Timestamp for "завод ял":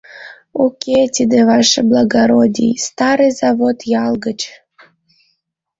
3.39-4.13